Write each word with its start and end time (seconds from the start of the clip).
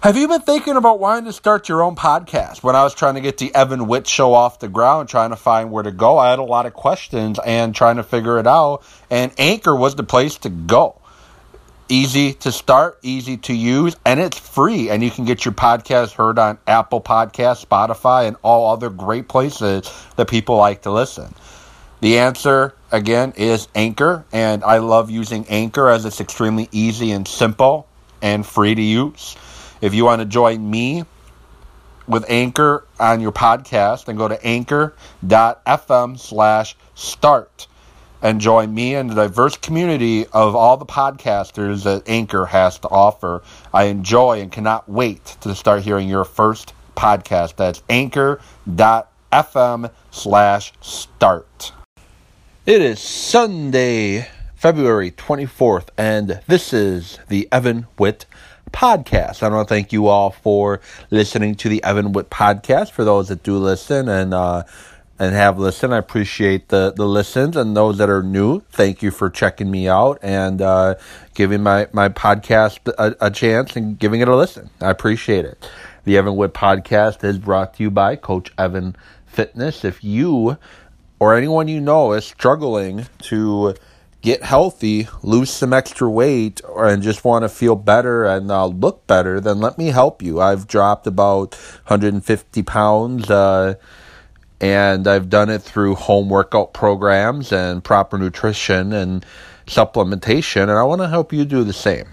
Have 0.00 0.16
you 0.16 0.28
been 0.28 0.42
thinking 0.42 0.76
about 0.76 1.00
wanting 1.00 1.24
to 1.24 1.32
start 1.32 1.68
your 1.68 1.82
own 1.82 1.96
podcast? 1.96 2.62
When 2.62 2.76
I 2.76 2.84
was 2.84 2.94
trying 2.94 3.16
to 3.16 3.20
get 3.20 3.38
the 3.38 3.52
Evan 3.52 3.88
Witt 3.88 4.06
show 4.06 4.32
off 4.32 4.60
the 4.60 4.68
ground, 4.68 5.08
trying 5.08 5.30
to 5.30 5.36
find 5.36 5.72
where 5.72 5.82
to 5.82 5.90
go, 5.90 6.18
I 6.18 6.30
had 6.30 6.38
a 6.38 6.44
lot 6.44 6.66
of 6.66 6.72
questions 6.72 7.40
and 7.44 7.74
trying 7.74 7.96
to 7.96 8.04
figure 8.04 8.38
it 8.38 8.46
out. 8.46 8.84
And 9.10 9.32
Anchor 9.38 9.74
was 9.74 9.96
the 9.96 10.04
place 10.04 10.36
to 10.38 10.50
go. 10.50 11.00
Easy 11.88 12.32
to 12.34 12.52
start, 12.52 13.00
easy 13.02 13.38
to 13.38 13.52
use, 13.52 13.96
and 14.06 14.20
it's 14.20 14.38
free. 14.38 14.88
And 14.88 15.02
you 15.02 15.10
can 15.10 15.24
get 15.24 15.44
your 15.44 15.52
podcast 15.52 16.12
heard 16.12 16.38
on 16.38 16.58
Apple 16.68 17.00
Podcasts, 17.00 17.66
Spotify, 17.66 18.28
and 18.28 18.36
all 18.42 18.70
other 18.72 18.90
great 18.90 19.26
places 19.26 19.92
that 20.14 20.28
people 20.28 20.58
like 20.58 20.82
to 20.82 20.92
listen. 20.92 21.34
The 22.02 22.20
answer, 22.20 22.72
again, 22.92 23.32
is 23.36 23.66
Anchor. 23.74 24.24
And 24.30 24.62
I 24.62 24.78
love 24.78 25.10
using 25.10 25.44
Anchor 25.48 25.88
as 25.88 26.04
it's 26.04 26.20
extremely 26.20 26.68
easy 26.70 27.10
and 27.10 27.26
simple 27.26 27.88
and 28.22 28.46
free 28.46 28.76
to 28.76 28.82
use. 28.82 29.36
If 29.80 29.94
you 29.94 30.04
want 30.04 30.20
to 30.20 30.26
join 30.26 30.68
me 30.68 31.04
with 32.06 32.24
Anchor 32.28 32.84
on 32.98 33.20
your 33.20 33.32
podcast, 33.32 34.06
then 34.06 34.16
go 34.16 34.28
to 34.28 34.44
anchor.fm 34.44 36.18
slash 36.18 36.76
start 36.94 37.66
and 38.20 38.40
join 38.40 38.74
me 38.74 38.94
and 38.94 39.10
the 39.10 39.14
diverse 39.14 39.56
community 39.56 40.26
of 40.26 40.56
all 40.56 40.76
the 40.76 40.86
podcasters 40.86 41.84
that 41.84 42.08
Anchor 42.08 42.46
has 42.46 42.78
to 42.80 42.88
offer. 42.88 43.42
I 43.72 43.84
enjoy 43.84 44.40
and 44.40 44.50
cannot 44.50 44.88
wait 44.88 45.24
to 45.42 45.54
start 45.54 45.82
hearing 45.82 46.08
your 46.08 46.24
first 46.24 46.72
podcast. 46.96 47.56
That's 47.56 47.82
anchor.fm 47.88 48.40
slash 50.10 50.72
start. 50.80 51.72
It 52.66 52.82
is 52.82 53.00
Sunday, 53.00 54.28
February 54.56 55.12
24th, 55.12 55.88
and 55.96 56.40
this 56.48 56.72
is 56.72 57.18
the 57.28 57.48
Evan 57.52 57.86
Witt 57.98 58.26
podcast. 58.72 59.42
I 59.42 59.48
want 59.48 59.68
to 59.68 59.74
thank 59.74 59.92
you 59.92 60.06
all 60.06 60.30
for 60.30 60.80
listening 61.10 61.54
to 61.56 61.68
the 61.68 61.82
Evan 61.84 62.12
Witt 62.12 62.30
podcast. 62.30 62.92
For 62.92 63.04
those 63.04 63.28
that 63.28 63.42
do 63.42 63.56
listen 63.56 64.08
and 64.08 64.32
uh, 64.34 64.64
and 65.18 65.34
have 65.34 65.58
listened, 65.58 65.94
I 65.94 65.98
appreciate 65.98 66.68
the 66.68 66.92
the 66.92 67.06
listens. 67.06 67.56
And 67.56 67.76
those 67.76 67.98
that 67.98 68.08
are 68.10 68.22
new, 68.22 68.60
thank 68.70 69.02
you 69.02 69.10
for 69.10 69.30
checking 69.30 69.70
me 69.70 69.88
out 69.88 70.18
and 70.22 70.62
uh, 70.62 70.94
giving 71.34 71.62
my 71.62 71.88
my 71.92 72.08
podcast 72.08 72.78
a, 72.98 73.26
a 73.26 73.30
chance 73.30 73.76
and 73.76 73.98
giving 73.98 74.20
it 74.20 74.28
a 74.28 74.36
listen. 74.36 74.70
I 74.80 74.90
appreciate 74.90 75.44
it. 75.44 75.68
The 76.04 76.16
Evan 76.16 76.36
Witt 76.36 76.54
podcast 76.54 77.24
is 77.24 77.38
brought 77.38 77.74
to 77.74 77.82
you 77.82 77.90
by 77.90 78.16
Coach 78.16 78.52
Evan 78.56 78.96
Fitness. 79.26 79.84
If 79.84 80.02
you 80.02 80.56
or 81.20 81.34
anyone 81.34 81.68
you 81.68 81.80
know 81.80 82.12
is 82.12 82.24
struggling 82.24 83.06
to 83.22 83.74
get 84.20 84.42
healthy, 84.42 85.08
lose 85.22 85.50
some 85.50 85.72
extra 85.72 86.10
weight, 86.10 86.60
or, 86.68 86.86
and 86.86 87.02
just 87.02 87.24
want 87.24 87.44
to 87.44 87.48
feel 87.48 87.76
better 87.76 88.24
and 88.24 88.50
uh, 88.50 88.66
look 88.66 89.06
better, 89.06 89.40
then 89.40 89.60
let 89.60 89.78
me 89.78 89.86
help 89.88 90.22
you. 90.22 90.40
I've 90.40 90.66
dropped 90.66 91.06
about 91.06 91.54
150 91.86 92.62
pounds, 92.62 93.30
uh, 93.30 93.74
and 94.60 95.06
I've 95.06 95.30
done 95.30 95.50
it 95.50 95.62
through 95.62 95.94
home 95.94 96.28
workout 96.28 96.74
programs 96.74 97.52
and 97.52 97.82
proper 97.84 98.18
nutrition 98.18 98.92
and 98.92 99.24
supplementation, 99.66 100.62
and 100.62 100.72
I 100.72 100.82
want 100.82 101.00
to 101.00 101.08
help 101.08 101.32
you 101.32 101.44
do 101.44 101.62
the 101.62 101.72
same. 101.72 102.08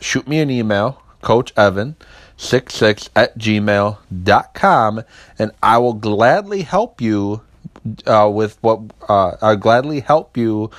Shoot 0.00 0.28
me 0.28 0.38
an 0.40 0.50
email, 0.50 1.02
Coach 1.22 1.52
Evan. 1.56 1.96
66 2.36 3.10
at 3.14 3.38
gmail.com 3.38 5.02
and 5.38 5.52
I 5.62 5.78
will 5.78 5.94
gladly 5.94 6.62
help 6.62 7.00
you 7.00 7.42
uh, 8.06 8.30
with 8.32 8.58
what 8.60 8.80
uh, 9.08 9.36
I'll 9.40 9.56
gladly 9.56 10.00
help 10.00 10.36
you 10.36 10.70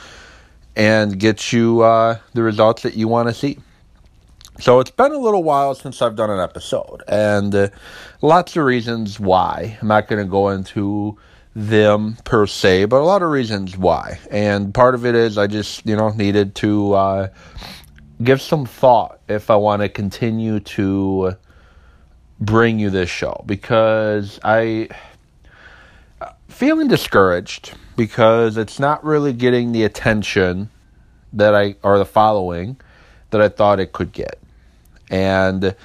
and 0.76 1.20
get 1.20 1.54
you 1.54 1.82
uh, 1.82 2.18
the 2.34 2.44
results 2.44 2.84
that 2.84 2.96
you 2.96 3.08
want 3.08 3.30
to 3.30 3.34
see. 3.34 3.60
So 4.60 4.80
it's 4.80 4.92
been 4.92 5.12
a 5.12 5.18
little 5.18 5.44
while 5.44 5.76
since 5.76 6.02
I've 6.02 6.16
done 6.16 6.30
an 6.30 6.40
episode, 6.40 7.04
and 7.08 7.54
uh, 7.54 7.70
lots 8.22 8.56
of 8.56 8.64
reasons 8.64 9.20
why. 9.20 9.78
I'm 9.82 9.88
not 9.90 10.08
going 10.08 10.24
to 10.24 10.30
go 10.30 10.50
into 10.50 11.18
them 11.56 12.18
per 12.24 12.48
se, 12.48 12.86
but 12.86 13.02
a 13.02 13.04
lot 13.04 13.22
of 13.22 13.30
reasons 13.30 13.78
why. 13.78 14.20
And 14.32 14.74
part 14.74 14.96
of 14.96 15.06
it 15.06 15.16
is 15.16 15.38
I 15.38 15.48
just, 15.48 15.86
you 15.86 15.96
know, 15.96 16.10
needed 16.10 16.56
to 16.56 16.94
uh, 16.94 17.28
give 18.24 18.42
some 18.42 18.66
thought 18.66 19.20
if 19.28 19.50
I 19.50 19.56
want 19.56 19.82
to 19.82 19.90
continue 19.90 20.60
to 20.62 21.36
bring 22.40 22.80
you 22.80 22.90
this 22.90 23.10
show 23.10 23.44
because 23.46 24.40
I 24.44 24.90
feeling 26.50 26.88
discouraged 26.88 27.74
because 27.96 28.58
it's 28.58 28.80
not 28.80 29.04
really 29.04 29.34
getting 29.34 29.72
the 29.72 29.84
attention 29.84 30.70
that 31.34 31.56
I 31.56 31.76
or 31.84 31.98
the 31.98 32.06
following 32.06 32.78
that 33.30 33.42
I 33.42 33.50
thought 33.50 33.80
it 33.80 33.92
could 33.92 34.12
get. 34.12 34.40
And 35.10 35.76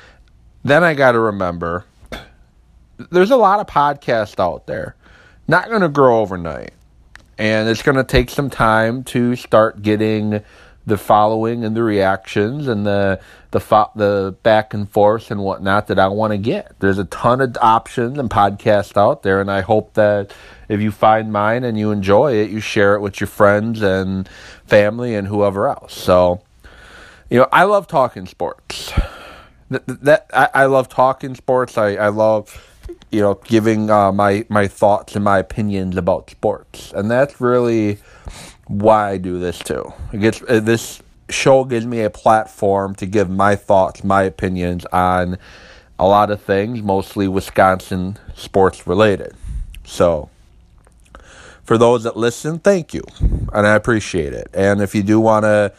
then 0.64 0.84
I 0.84 0.94
got 0.94 1.12
to 1.12 1.20
remember 1.20 1.84
there's 3.10 3.30
a 3.30 3.36
lot 3.36 3.60
of 3.60 3.66
podcasts 3.66 4.38
out 4.38 4.66
there. 4.66 4.94
Not 5.48 5.68
going 5.68 5.82
to 5.82 5.88
grow 5.88 6.20
overnight. 6.20 6.72
And 7.38 7.68
it's 7.68 7.82
going 7.82 7.96
to 7.96 8.04
take 8.04 8.28
some 8.28 8.50
time 8.50 9.02
to 9.04 9.34
start 9.34 9.80
getting 9.80 10.42
the 10.90 10.98
following 10.98 11.64
and 11.64 11.76
the 11.76 11.82
reactions 11.82 12.66
and 12.66 12.84
the 12.84 13.20
the 13.52 13.60
fo- 13.60 13.90
the 13.94 14.36
back 14.42 14.74
and 14.74 14.90
forth 14.90 15.30
and 15.30 15.40
whatnot 15.40 15.86
that 15.86 15.98
I 15.98 16.08
want 16.08 16.32
to 16.32 16.38
get. 16.38 16.78
There's 16.80 16.98
a 16.98 17.04
ton 17.04 17.40
of 17.40 17.56
options 17.60 18.18
and 18.18 18.28
podcasts 18.28 18.96
out 18.96 19.22
there, 19.22 19.40
and 19.40 19.50
I 19.50 19.60
hope 19.60 19.94
that 19.94 20.32
if 20.68 20.80
you 20.80 20.90
find 20.90 21.32
mine 21.32 21.64
and 21.64 21.78
you 21.78 21.92
enjoy 21.92 22.34
it, 22.34 22.50
you 22.50 22.60
share 22.60 22.94
it 22.96 23.00
with 23.00 23.20
your 23.20 23.28
friends 23.28 23.82
and 23.82 24.28
family 24.66 25.14
and 25.14 25.28
whoever 25.28 25.68
else. 25.68 25.94
So, 25.94 26.42
you 27.30 27.38
know, 27.38 27.48
I 27.52 27.64
love 27.64 27.86
talking 27.86 28.26
sports. 28.26 28.92
That, 29.70 29.86
that 29.86 30.26
I, 30.34 30.48
I 30.52 30.64
love 30.66 30.88
talking 30.88 31.36
sports. 31.36 31.78
I, 31.78 31.94
I 31.94 32.08
love 32.08 32.66
you 33.12 33.20
know 33.20 33.34
giving 33.44 33.90
uh, 33.90 34.10
my 34.10 34.44
my 34.48 34.66
thoughts 34.66 35.14
and 35.14 35.24
my 35.24 35.38
opinions 35.38 35.96
about 35.96 36.30
sports, 36.30 36.92
and 36.92 37.08
that's 37.08 37.40
really 37.40 37.98
why 38.70 39.10
I 39.10 39.16
do 39.16 39.38
this 39.38 39.58
too. 39.58 39.92
It 40.12 40.20
gets 40.20 40.42
uh, 40.48 40.60
this 40.60 41.02
show 41.28 41.64
gives 41.64 41.86
me 41.86 42.02
a 42.02 42.10
platform 42.10 42.94
to 42.96 43.06
give 43.06 43.28
my 43.28 43.56
thoughts, 43.56 44.04
my 44.04 44.22
opinions 44.22 44.84
on 44.86 45.38
a 45.98 46.06
lot 46.06 46.30
of 46.30 46.40
things, 46.40 46.80
mostly 46.80 47.28
Wisconsin 47.28 48.16
sports 48.34 48.86
related. 48.86 49.34
So, 49.84 50.30
for 51.64 51.76
those 51.78 52.04
that 52.04 52.16
listen, 52.16 52.60
thank 52.60 52.94
you, 52.94 53.02
and 53.52 53.66
I 53.66 53.74
appreciate 53.74 54.32
it. 54.32 54.48
And 54.54 54.80
if 54.80 54.94
you 54.94 55.02
do 55.02 55.20
want 55.20 55.44
to 55.44 55.72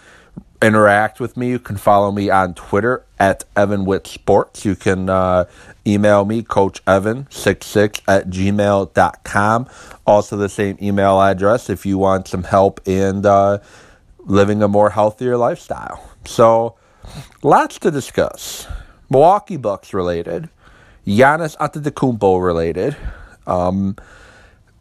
interact 0.62 1.20
with 1.20 1.36
me, 1.36 1.50
you 1.50 1.60
can 1.60 1.78
follow 1.78 2.12
me 2.12 2.30
on 2.30 2.54
Twitter 2.54 3.04
at 3.20 3.44
Evan 3.56 3.86
Witt 3.86 4.08
Sports. 4.08 4.66
You 4.66 4.76
can 4.76 5.10
uh, 5.10 5.46
email 5.86 6.26
me, 6.26 6.44
Coach 6.44 6.84
Evan66 6.86 8.02
at 8.08 8.30
gmail.com. 8.30 9.70
Also, 10.06 10.38
the 10.38 10.50
same 10.50 10.78
email 10.82 11.22
address 11.22 11.70
if 11.70 11.86
you 11.86 11.98
want 11.98 12.28
some 12.28 12.44
help 12.44 12.88
in 12.88 13.26
uh, 13.26 13.58
living 14.20 14.62
a 14.62 14.68
more 14.68 14.92
healthier 14.92 15.38
lifestyle. 15.38 16.10
So, 16.26 16.76
lots 17.44 17.80
to 17.80 17.92
discuss. 17.92 18.68
Milwaukee 19.10 19.58
Bucks 19.58 19.94
related, 19.94 20.50
Giannis 21.06 21.58
Antetokounmpo 21.58 22.44
related. 22.44 22.96
Um, 23.48 23.98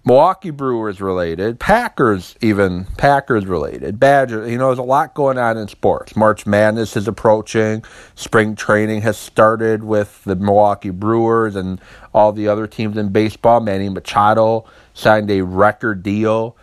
Milwaukee 0.02 0.50
Brewers 0.50 1.00
related, 1.00 1.60
Packers 1.60 2.34
even 2.40 2.86
Packers 2.96 3.44
related, 3.44 4.00
Badger. 4.00 4.48
You 4.48 4.56
know, 4.56 4.68
there's 4.68 4.78
a 4.78 4.82
lot 4.82 5.12
going 5.14 5.36
on 5.36 5.58
in 5.58 5.68
sports. 5.68 6.16
March 6.16 6.46
Madness 6.46 6.96
is 6.96 7.06
approaching. 7.06 7.84
Spring 8.14 8.56
training 8.56 9.02
has 9.02 9.18
started 9.18 9.84
with 9.84 10.24
the 10.24 10.36
Milwaukee 10.36 10.90
Brewers 10.90 11.54
and 11.54 11.80
all 12.14 12.32
the 12.32 12.48
other 12.48 12.66
teams 12.66 12.96
in 12.96 13.10
baseball. 13.10 13.60
Manny 13.60 13.90
Machado 13.90 14.64
signed 14.94 15.30
a 15.30 15.42
record 15.42 16.02
deal. 16.02 16.56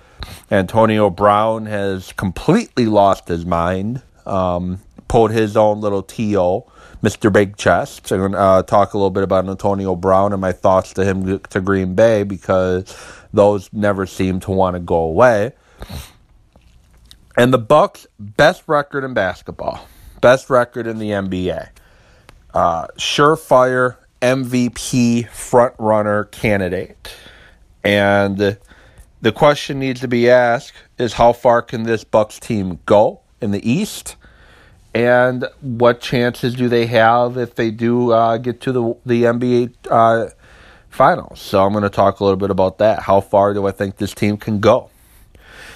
Antonio 0.50 1.12
Brown 1.12 1.68
has 1.68 2.14
completely 2.14 2.88
lost 2.88 3.28
his 3.28 3.46
mind. 3.46 4.02
Um, 4.26 4.80
pulled 5.08 5.32
his 5.32 5.56
own 5.56 5.80
little 5.80 6.02
TO. 6.02 6.64
Mr. 7.04 7.32
Big 7.32 7.58
Chest. 7.58 8.12
I'm 8.12 8.20
going 8.20 8.32
to 8.32 8.40
uh, 8.40 8.64
talk 8.64 8.94
a 8.94 8.98
little 8.98 9.12
bit 9.12 9.24
about 9.24 9.48
Antonio 9.48 9.96
Brown 9.96 10.34
and 10.34 10.42
my 10.42 10.52
thoughts 10.52 10.94
to 10.94 11.06
him 11.06 11.40
to 11.40 11.62
Green 11.62 11.94
Bay 11.94 12.24
because 12.24 12.92
those 13.34 13.72
never 13.74 14.06
seem 14.06 14.40
to 14.42 14.52
want 14.52 14.76
to 14.76 14.80
go 14.80 14.98
away. 14.98 15.54
And 17.38 17.54
the 17.54 17.60
Bucks' 17.60 18.08
best 18.20 18.64
record 18.68 19.04
in 19.04 19.14
basketball, 19.14 19.88
best 20.22 20.50
record 20.50 20.88
in 20.88 20.98
the 20.98 21.12
NBA, 21.12 21.70
uh, 22.54 22.88
surefire 22.98 23.98
MVP 24.22 25.30
front 25.30 25.76
runner 25.78 26.26
candidate, 26.26 27.16
and 27.84 28.58
the 29.22 29.32
question 29.32 29.80
needs 29.80 30.02
to 30.02 30.08
be 30.08 30.30
asked 30.30 30.74
is 30.98 31.14
how 31.14 31.34
far 31.34 31.62
can 31.62 31.84
this 31.84 32.04
Bucks 32.04 32.40
team 32.40 32.80
go 32.86 33.22
in 33.40 33.52
the 33.52 33.70
East? 33.70 34.16
and 34.98 35.46
what 35.62 36.02
chances 36.02 36.56
do 36.56 36.68
they 36.68 36.88
have 36.88 37.38
if 37.38 37.54
they 37.54 37.70
do 37.70 38.12
uh, 38.12 38.38
get 38.38 38.60
to 38.62 38.72
the 38.72 38.96
the 39.06 39.24
NBA 39.24 39.74
uh, 39.92 40.30
finals? 40.98 41.40
So 41.40 41.64
I'm 41.64 41.72
going 41.72 41.84
to 41.84 41.90
talk 41.90 42.20
a 42.20 42.24
little 42.24 42.38
bit 42.38 42.50
about 42.50 42.80
that. 42.80 43.04
How 43.04 43.22
far 43.22 43.54
do 43.54 43.68
I 43.68 43.72
think 43.72 43.98
this 43.98 44.14
team 44.14 44.36
can 44.36 44.60
go? 44.60 44.90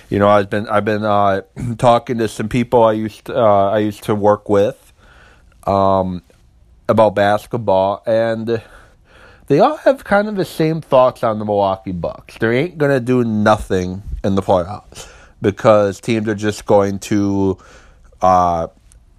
You 0.09 0.19
know, 0.19 0.27
I've 0.27 0.49
been 0.49 0.67
I've 0.67 0.83
been 0.83 1.05
uh, 1.05 1.43
talking 1.77 2.17
to 2.17 2.27
some 2.27 2.49
people 2.49 2.83
I 2.83 2.91
used 2.93 3.25
to, 3.25 3.37
uh, 3.37 3.69
I 3.69 3.77
used 3.77 4.03
to 4.03 4.15
work 4.15 4.49
with, 4.49 4.91
um, 5.65 6.21
about 6.89 7.15
basketball, 7.15 8.03
and 8.05 8.61
they 9.47 9.59
all 9.59 9.77
have 9.77 10.03
kind 10.03 10.27
of 10.27 10.35
the 10.35 10.43
same 10.43 10.81
thoughts 10.81 11.23
on 11.23 11.39
the 11.39 11.45
Milwaukee 11.45 11.93
Bucks. 11.93 12.37
They 12.37 12.57
ain't 12.57 12.77
gonna 12.77 12.99
do 12.99 13.23
nothing 13.23 14.03
in 14.23 14.35
the 14.35 14.41
playoffs 14.41 15.09
because 15.41 16.01
teams 16.01 16.27
are 16.27 16.35
just 16.35 16.65
going 16.65 16.99
to 16.99 17.57
uh, 18.21 18.67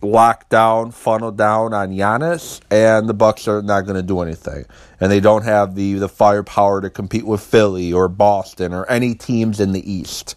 lock 0.02 0.48
down, 0.48 0.90
funneled 0.90 1.36
down 1.36 1.72
on 1.72 1.90
Giannis, 1.90 2.60
and 2.70 3.08
the 3.08 3.14
Bucks 3.14 3.48
are 3.48 3.62
not 3.62 3.82
going 3.82 3.96
to 3.96 4.02
do 4.02 4.20
anything. 4.20 4.66
And 5.00 5.10
they 5.10 5.20
don't 5.20 5.44
have 5.44 5.74
the 5.74 5.94
the 5.94 6.08
firepower 6.08 6.80
to 6.80 6.90
compete 6.90 7.26
with 7.26 7.40
Philly 7.40 7.92
or 7.92 8.08
Boston 8.08 8.72
or 8.74 8.88
any 8.90 9.14
teams 9.14 9.60
in 9.60 9.72
the 9.72 9.90
East. 9.90 10.36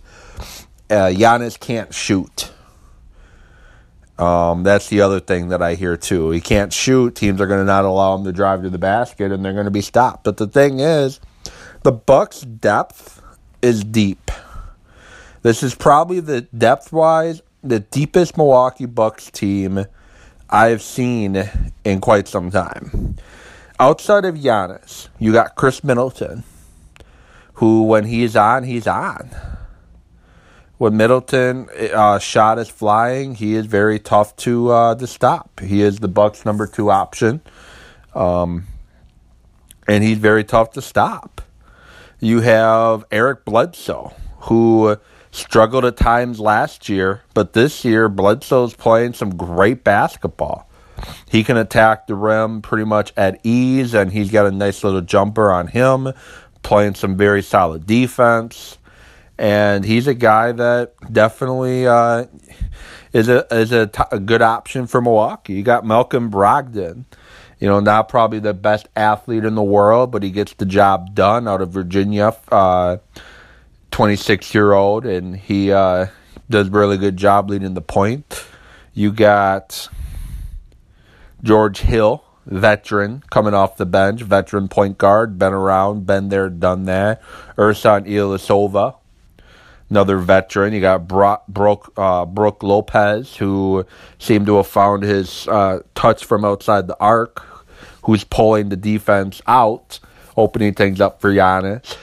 Uh, 0.89 1.09
Giannis 1.09 1.59
can't 1.59 1.94
shoot. 1.94 2.51
Um, 4.17 4.63
that's 4.63 4.88
the 4.88 5.01
other 5.01 5.19
thing 5.19 5.50
that 5.50 5.62
I 5.62 5.75
hear 5.75 5.97
too. 5.97 6.31
He 6.31 6.39
can't 6.39 6.71
shoot. 6.71 7.15
Teams 7.15 7.41
are 7.41 7.47
going 7.47 7.59
to 7.59 7.65
not 7.65 7.83
allow 7.83 8.15
him 8.15 8.23
to 8.23 8.31
drive 8.31 8.62
to 8.62 8.69
the 8.69 8.77
basket, 8.77 9.31
and 9.31 9.44
they're 9.44 9.53
going 9.53 9.65
to 9.65 9.71
be 9.71 9.81
stopped. 9.81 10.23
But 10.23 10.38
the 10.38 10.47
thing 10.47 10.79
is, 10.79 11.19
the 11.83 11.91
Bucks' 11.91 12.41
depth 12.41 13.21
is 13.62 13.83
deep. 13.83 14.31
This 15.41 15.62
is 15.63 15.75
probably 15.75 16.21
the 16.21 16.41
depth 16.41 16.94
wise 16.94 17.41
the 17.65 17.79
deepest 17.79 18.38
Milwaukee 18.38 18.85
Bucks 18.85 19.31
team 19.31 19.85
I've 20.50 20.83
seen 20.83 21.50
in 21.83 22.00
quite 22.00 22.27
some 22.27 22.51
time. 22.51 23.17
Outside 23.79 24.23
of 24.23 24.35
Giannis, 24.35 25.09
you 25.19 25.33
got 25.33 25.56
Khris 25.56 25.83
Middleton, 25.83 26.44
who 27.56 27.83
when 27.83 28.06
he's 28.06 28.35
on, 28.35 28.63
he's 28.63 28.88
on. 28.88 29.31
When 30.77 30.95
Middleton 30.95 31.67
uh, 31.94 32.19
shot 32.19 32.59
is 32.59 32.69
flying, 32.69 33.35
he 33.35 33.56
is 33.56 33.65
very 33.65 33.97
tough 33.97 34.35
to 34.38 34.71
uh, 34.71 34.95
to 34.95 35.07
stop. 35.07 35.59
He 35.62 35.81
is 35.81 36.00
the 36.00 36.07
Bucks' 36.07 36.45
number 36.45 36.67
two 36.67 36.91
option, 36.91 37.41
um, 38.13 38.67
and 39.88 40.03
he's 40.03 40.19
very 40.19 40.44
tough 40.44 40.71
to 40.71 40.81
stop. 40.81 41.41
You 42.19 42.41
have 42.41 43.06
Eric 43.12 43.45
Bledsoe, 43.45 44.13
who 44.41 44.97
struggled 45.36 45.84
at 45.84 45.98
times 45.98 46.40
last 46.40 46.88
year, 46.88 47.22
but 47.34 47.54
this 47.54 47.84
year 47.84 48.08
Bledsoe's 48.08 48.74
playing 48.74 49.14
some 49.14 49.36
great 49.36 49.84
basketball. 49.84 50.70
He 51.30 51.44
can 51.44 51.58
attack 51.58 52.08
the 52.08 52.16
rim 52.16 52.62
pretty 52.62 52.86
much 52.86 53.12
at 53.18 53.40
ease, 53.44 53.94
and 53.94 54.12
he's 54.12 54.32
got 54.32 54.46
a 54.46 54.52
nice 54.52 54.84
little 54.84 55.02
jumper 55.02 55.52
on 55.52 55.68
him, 55.68 56.14
playing 56.64 56.96
some 56.96 57.18
very 57.18 57.44
solid 57.44 57.86
defense. 57.86 58.78
And 59.38 59.84
he's 59.84 60.08
a 60.08 60.14
guy 60.14 60.54
that 60.54 60.94
definitely 61.12 61.86
uh, 61.86 62.26
is 63.12 63.28
a 63.28 63.46
is 63.52 63.74
a, 63.74 63.88
t- 63.88 64.04
a 64.10 64.20
good 64.20 64.42
option 64.42 64.88
for 64.88 65.02
Milwaukee. 65.02 65.54
You 65.54 65.64
got 65.64 65.86
Malcolm 65.86 66.32
Brogdon, 66.32 67.04
you 67.60 67.68
know, 67.68 67.82
not 67.82 68.08
probably 68.08 68.40
the 68.40 68.54
best 68.54 68.88
athlete 68.96 69.44
in 69.44 69.56
the 69.56 69.64
world, 69.64 70.12
but 70.12 70.24
he 70.24 70.32
gets 70.32 70.54
the 70.54 70.66
job 70.66 71.14
done 71.14 71.50
out 71.50 71.62
of 71.62 71.72
Virginia. 71.72 72.34
Uh, 72.50 72.98
26 73.95 74.53
year 74.53 74.74
old, 74.74 75.06
and 75.06 75.38
he 75.38 75.71
uh, 75.71 76.07
does 76.50 76.68
a 76.68 76.69
really 76.69 76.97
good 76.97 77.15
job 77.15 77.50
leading 77.50 77.75
the 77.75 77.81
point. 77.81 78.45
You 78.94 79.13
got 79.13 79.88
George 81.42 81.80
Hill, 81.80 82.21
veteran, 82.45 83.24
coming 83.30 83.53
off 83.53 83.77
the 83.77 83.86
bench, 83.86 84.21
veteran 84.21 84.68
point 84.68 84.97
guard, 84.97 85.39
been 85.39 85.53
around, 85.53 86.06
been 86.06 86.27
there, 86.27 86.50
done 86.50 86.83
that. 86.83 87.21
Ersan 87.57 88.06
Ilyasova, 88.06 88.97
another 89.89 90.18
veteran. 90.18 90.74
You 90.74 90.81
got 90.81 91.07
Brook, 91.07 91.44
Brook, 91.48 91.94
uh, 91.95 92.25
Brook 92.25 92.63
Lopez, 92.63 93.38
who 93.38 93.86
seemed 94.19 94.45
to 94.48 94.57
have 94.57 94.68
found 94.68 95.03
his 95.03 95.48
uh, 95.48 95.80
touch 95.95 96.25
from 96.25 96.44
outside 96.44 96.88
the 96.88 96.98
arc, 97.00 97.41
who's 98.03 98.25
pulling 98.25 98.68
the 98.68 98.75
defense 98.75 99.41
out, 99.48 100.01
opening 100.36 100.74
things 100.74 101.00
up 101.00 101.21
for 101.21 101.31
Giannis. 101.31 101.95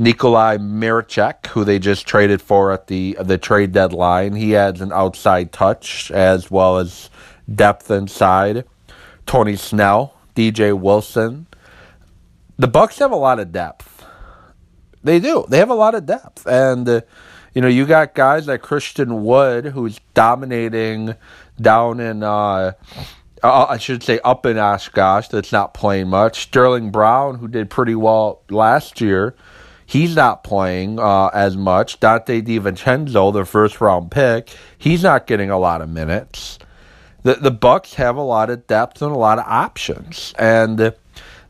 Nikolai 0.00 0.56
Mirotic, 0.56 1.48
who 1.48 1.62
they 1.62 1.78
just 1.78 2.06
traded 2.06 2.40
for 2.40 2.72
at 2.72 2.86
the 2.86 3.18
the 3.20 3.36
trade 3.36 3.72
deadline. 3.72 4.34
He 4.34 4.56
adds 4.56 4.80
an 4.80 4.94
outside 4.94 5.52
touch 5.52 6.10
as 6.10 6.50
well 6.50 6.78
as 6.78 7.10
depth 7.54 7.90
inside. 7.90 8.64
Tony 9.26 9.56
Snell, 9.56 10.14
DJ 10.34 10.72
Wilson. 10.72 11.46
The 12.58 12.66
Bucks 12.66 12.98
have 12.98 13.12
a 13.12 13.16
lot 13.16 13.40
of 13.40 13.52
depth. 13.52 14.06
They 15.04 15.20
do. 15.20 15.44
They 15.50 15.58
have 15.58 15.68
a 15.68 15.74
lot 15.74 15.94
of 15.94 16.06
depth, 16.06 16.46
and 16.46 16.88
uh, 16.88 17.02
you 17.54 17.60
know 17.60 17.68
you 17.68 17.84
got 17.84 18.14
guys 18.14 18.48
like 18.48 18.62
Christian 18.62 19.22
Wood, 19.22 19.66
who's 19.66 20.00
dominating 20.14 21.14
down 21.60 22.00
in. 22.00 22.22
Uh, 22.22 22.72
uh, 23.42 23.66
I 23.68 23.76
should 23.76 24.02
say 24.02 24.18
up 24.20 24.46
in 24.46 24.56
Oshkosh, 24.56 25.28
that's 25.28 25.52
not 25.52 25.74
playing 25.74 26.08
much. 26.08 26.40
Sterling 26.40 26.90
Brown, 26.90 27.34
who 27.34 27.48
did 27.48 27.68
pretty 27.68 27.94
well 27.94 28.42
last 28.48 29.02
year, 29.02 29.34
He's 29.90 30.14
not 30.14 30.44
playing 30.44 31.00
uh, 31.00 31.30
as 31.34 31.56
much. 31.56 31.98
Donte 31.98 32.46
DiVincenzo, 32.46 33.32
the 33.32 33.44
first 33.44 33.80
round 33.80 34.12
pick, 34.12 34.56
he's 34.78 35.02
not 35.02 35.26
getting 35.26 35.50
a 35.50 35.58
lot 35.58 35.82
of 35.82 35.88
minutes. 35.88 36.60
The 37.24 37.34
the 37.34 37.50
Bucks 37.50 37.94
have 37.94 38.14
a 38.14 38.22
lot 38.22 38.50
of 38.50 38.68
depth 38.68 39.02
and 39.02 39.10
a 39.10 39.18
lot 39.18 39.40
of 39.40 39.46
options, 39.48 40.32
and 40.38 40.94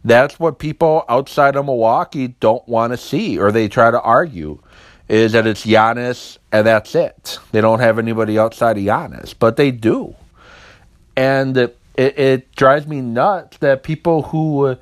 that's 0.03 0.41
what 0.41 0.59
people 0.59 1.05
outside 1.07 1.55
of 1.55 1.67
Milwaukee 1.67 2.29
don't 2.29 2.67
want 2.67 2.95
to 2.95 2.97
see, 2.97 3.39
or 3.39 3.53
they 3.53 3.69
try 3.69 3.91
to 3.91 4.01
argue, 4.01 4.59
is 5.07 5.33
that 5.33 5.47
it's 5.47 5.67
Giannis 5.67 6.39
and 6.51 6.67
that's 6.67 6.95
it. 6.95 7.39
They 7.53 7.61
don't 7.61 7.81
have 7.81 7.99
anybody 7.99 8.39
outside 8.39 8.79
of 8.79 8.85
Giannis, 8.85 9.35
but 9.39 9.59
they 9.59 9.71
do, 9.71 10.17
and 11.15 11.55
it, 11.59 11.79
it 11.95 12.55
drives 12.55 12.87
me 12.87 13.03
nuts 13.03 13.59
that 13.59 13.83
people 13.83 14.23
who 14.23 14.79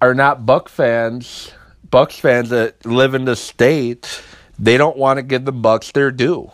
are 0.00 0.14
not 0.14 0.44
Buck 0.44 0.68
fans 0.68 1.52
Bucks 1.90 2.18
fans 2.18 2.50
that 2.50 2.84
live 2.84 3.14
in 3.14 3.24
the 3.24 3.36
state, 3.36 4.22
they 4.58 4.76
don't 4.76 4.96
want 4.96 5.18
to 5.18 5.22
give 5.22 5.44
the 5.44 5.52
Bucks 5.52 5.92
their 5.92 6.10
due. 6.10 6.50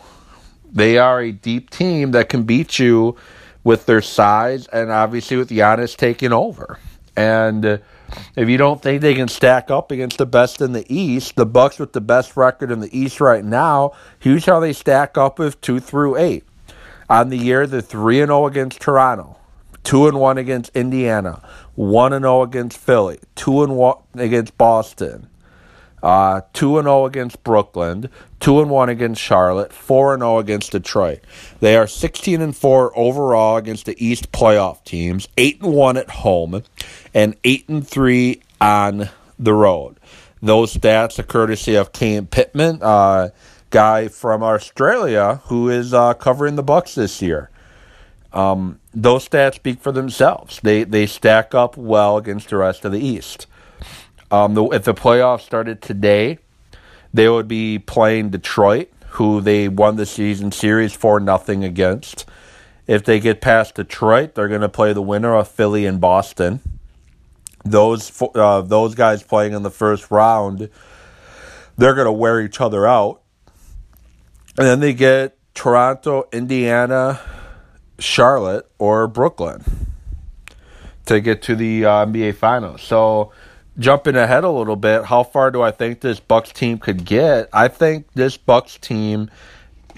They 0.72 0.98
are 0.98 1.20
a 1.20 1.32
deep 1.32 1.70
team 1.70 2.12
that 2.12 2.28
can 2.28 2.44
beat 2.44 2.78
you 2.78 3.16
with 3.62 3.86
their 3.86 4.02
size 4.02 4.66
and 4.68 4.90
obviously 4.90 5.36
with 5.36 5.50
Giannis 5.50 5.96
taking 5.96 6.32
over. 6.32 6.78
And 7.16 7.80
if 8.36 8.48
you 8.48 8.56
don't 8.56 8.82
think 8.82 9.00
they 9.00 9.14
can 9.14 9.28
stack 9.28 9.70
up 9.70 9.90
against 9.90 10.18
the 10.18 10.26
best 10.26 10.60
in 10.60 10.72
the 10.72 10.84
East, 10.92 11.36
the 11.36 11.46
Bucks 11.46 11.78
with 11.78 11.92
the 11.92 12.00
best 12.00 12.36
record 12.36 12.70
in 12.70 12.80
the 12.80 12.96
East 12.96 13.20
right 13.20 13.44
now, 13.44 13.92
here's 14.18 14.46
how 14.46 14.60
they 14.60 14.72
stack 14.72 15.16
up 15.16 15.38
with 15.38 15.60
two 15.60 15.80
through 15.80 16.16
eight. 16.16 16.44
On 17.08 17.28
the 17.28 17.38
year, 17.38 17.66
they're 17.66 17.80
three 17.80 18.20
and 18.20 18.28
zero 18.28 18.44
oh 18.44 18.46
against 18.46 18.80
Toronto, 18.80 19.36
two 19.84 20.08
and 20.08 20.18
one 20.18 20.38
against 20.38 20.74
Indiana, 20.74 21.42
one 21.74 22.12
and 22.12 22.22
zero 22.22 22.40
oh 22.40 22.42
against 22.42 22.78
Philly, 22.78 23.18
two 23.34 23.62
and 23.62 23.76
one 23.76 23.98
against 24.14 24.56
Boston, 24.56 25.28
uh, 26.02 26.42
two 26.52 26.78
and 26.78 26.86
zero 26.86 27.02
oh 27.02 27.06
against 27.06 27.42
Brooklyn, 27.42 28.08
two 28.40 28.60
and 28.60 28.70
one 28.70 28.88
against 28.88 29.20
Charlotte, 29.20 29.72
four 29.72 30.14
and 30.14 30.22
zero 30.22 30.38
against 30.38 30.72
Detroit. 30.72 31.20
They 31.60 31.76
are 31.76 31.86
sixteen 31.86 32.40
and 32.40 32.56
four 32.56 32.96
overall 32.96 33.56
against 33.56 33.86
the 33.86 34.04
East 34.04 34.32
playoff 34.32 34.84
teams, 34.84 35.28
eight 35.36 35.60
and 35.62 35.72
one 35.72 35.96
at 35.96 36.10
home, 36.10 36.62
and 37.12 37.36
eight 37.44 37.68
and 37.68 37.86
three 37.86 38.42
on 38.60 39.08
the 39.38 39.54
road. 39.54 39.98
Those 40.40 40.76
stats 40.76 41.18
are 41.18 41.22
courtesy 41.22 41.74
of 41.74 41.92
Kane 41.92 42.26
Pitman, 42.26 42.80
uh, 42.82 43.30
guy 43.70 44.08
from 44.08 44.42
Australia 44.42 45.40
who 45.46 45.68
is 45.70 45.92
uh, 45.92 46.14
covering 46.14 46.56
the 46.56 46.62
Bucks 46.62 46.94
this 46.94 47.20
year. 47.22 47.50
Um, 48.34 48.80
those 48.92 49.28
stats 49.28 49.54
speak 49.54 49.80
for 49.80 49.92
themselves. 49.92 50.60
They 50.62 50.84
they 50.84 51.06
stack 51.06 51.54
up 51.54 51.76
well 51.76 52.18
against 52.18 52.50
the 52.50 52.56
rest 52.56 52.84
of 52.84 52.92
the 52.92 52.98
East. 52.98 53.46
Um, 54.30 54.54
the, 54.54 54.64
if 54.70 54.84
the 54.84 54.94
playoffs 54.94 55.42
started 55.42 55.80
today, 55.80 56.38
they 57.12 57.28
would 57.28 57.46
be 57.46 57.78
playing 57.78 58.30
Detroit, 58.30 58.90
who 59.10 59.40
they 59.40 59.68
won 59.68 59.94
the 59.94 60.06
season 60.06 60.50
series 60.50 60.92
for 60.92 61.20
nothing 61.20 61.62
against. 61.62 62.24
If 62.88 63.04
they 63.04 63.20
get 63.20 63.40
past 63.40 63.76
Detroit, 63.76 64.34
they're 64.34 64.48
going 64.48 64.60
to 64.62 64.68
play 64.68 64.92
the 64.92 65.00
winner 65.00 65.36
of 65.36 65.46
Philly 65.46 65.86
and 65.86 66.00
Boston. 66.00 66.60
Those 67.64 68.20
uh, 68.34 68.62
those 68.62 68.96
guys 68.96 69.22
playing 69.22 69.52
in 69.52 69.62
the 69.62 69.70
first 69.70 70.10
round, 70.10 70.68
they're 71.78 71.94
going 71.94 72.06
to 72.06 72.12
wear 72.12 72.40
each 72.40 72.60
other 72.60 72.84
out. 72.86 73.22
And 74.58 74.66
then 74.66 74.80
they 74.80 74.92
get 74.92 75.38
Toronto, 75.54 76.28
Indiana, 76.32 77.20
Charlotte 77.98 78.68
or 78.78 79.06
Brooklyn 79.06 79.62
to 81.06 81.20
get 81.20 81.42
to 81.42 81.56
the 81.56 81.84
uh, 81.84 82.06
NBA 82.06 82.36
Finals. 82.36 82.82
So, 82.82 83.32
jumping 83.78 84.16
ahead 84.16 84.44
a 84.44 84.50
little 84.50 84.76
bit, 84.76 85.04
how 85.04 85.22
far 85.22 85.50
do 85.50 85.62
I 85.62 85.70
think 85.70 86.00
this 86.00 86.20
Bucks 86.20 86.52
team 86.52 86.78
could 86.78 87.04
get? 87.04 87.48
I 87.52 87.68
think 87.68 88.06
this 88.14 88.36
Bucks 88.36 88.78
team 88.78 89.30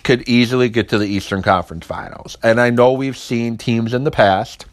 could 0.02 0.28
easily 0.28 0.68
get 0.68 0.88
to 0.90 0.98
the 0.98 1.06
Eastern 1.06 1.42
Conference 1.42 1.84
Finals. 1.84 2.36
And 2.42 2.60
I 2.60 2.70
know 2.70 2.92
we've 2.92 3.16
seen 3.16 3.56
teams 3.56 3.92
in 3.94 4.04
the 4.04 4.10
past 4.10 4.66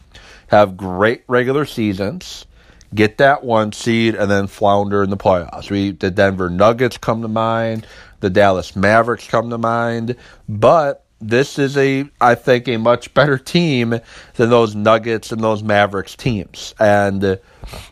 have 0.48 0.76
great 0.76 1.24
regular 1.26 1.64
seasons, 1.64 2.46
get 2.94 3.18
that 3.18 3.42
one 3.42 3.72
seed, 3.72 4.14
and 4.14 4.30
then 4.30 4.46
flounder 4.46 5.02
in 5.02 5.10
the 5.10 5.16
playoffs. 5.16 5.70
We 5.70 5.90
the 5.92 6.10
Denver 6.10 6.50
Nuggets 6.50 6.98
come 6.98 7.22
to 7.22 7.28
mind, 7.28 7.86
the 8.20 8.30
Dallas 8.30 8.76
Mavericks 8.76 9.26
come 9.26 9.50
to 9.50 9.58
mind, 9.58 10.16
but 10.48 11.03
this 11.20 11.58
is 11.58 11.76
a 11.76 12.08
I 12.20 12.34
think 12.34 12.68
a 12.68 12.76
much 12.76 13.14
better 13.14 13.38
team 13.38 13.98
than 14.34 14.50
those 14.50 14.74
Nuggets 14.74 15.32
and 15.32 15.42
those 15.42 15.62
Mavericks 15.62 16.14
teams. 16.16 16.74
And 16.78 17.24
uh, 17.24 17.36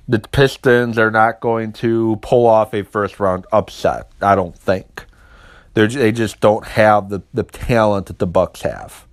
the 0.08 0.18
Pistons 0.18 0.98
are 0.98 1.10
not 1.10 1.40
going 1.40 1.72
to 1.74 2.16
pull 2.22 2.46
off 2.46 2.74
a 2.74 2.82
first 2.82 3.20
round 3.20 3.46
upset, 3.52 4.10
I 4.20 4.34
don't 4.34 4.56
think. 4.56 5.06
They're, 5.74 5.88
they 5.88 6.12
just 6.12 6.40
don't 6.40 6.66
have 6.66 7.08
the, 7.08 7.22
the 7.32 7.44
talent 7.44 8.06
that 8.06 8.18
the 8.18 8.26
Bucks 8.26 8.62
have. 8.62 9.06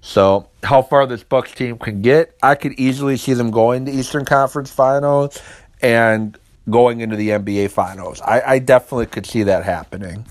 So, 0.00 0.48
how 0.62 0.80
far 0.80 1.06
this 1.06 1.22
Bucks 1.22 1.52
team 1.52 1.76
can 1.76 2.00
get, 2.00 2.34
I 2.42 2.54
could 2.54 2.72
easily 2.78 3.18
see 3.18 3.34
them 3.34 3.50
going 3.50 3.84
to 3.84 3.92
Eastern 3.92 4.24
Conference 4.24 4.70
Finals 4.70 5.38
and 5.82 6.38
going 6.70 7.02
into 7.02 7.16
the 7.16 7.28
NBA 7.30 7.70
Finals. 7.70 8.22
I, 8.22 8.40
I 8.40 8.58
definitely 8.60 9.06
could 9.06 9.26
see 9.26 9.42
that 9.42 9.64
happening. 9.64 10.24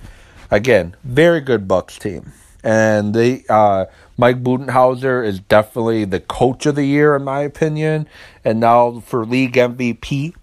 Again, 0.49 0.95
very 1.03 1.41
good 1.41 1.67
Bucks 1.67 1.99
team 1.99 2.33
and 2.63 3.13
they 3.13 3.43
uh, 3.49 3.85
Mike 4.17 4.43
Budenholzer 4.43 5.25
is 5.25 5.39
definitely 5.39 6.05
the 6.05 6.19
coach 6.19 6.65
of 6.65 6.75
the 6.75 6.85
year 6.85 7.15
in 7.15 7.23
my 7.23 7.41
opinion. 7.41 8.07
And 8.43 8.59
now 8.59 8.99
for 8.99 9.25
league 9.25 9.53
MVP, 9.53 10.35